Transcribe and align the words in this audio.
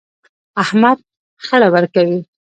احمد 0.63 0.97
خړه 1.45 1.67
ورکوي. 1.75 2.19